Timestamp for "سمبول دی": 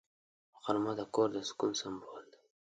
1.81-2.41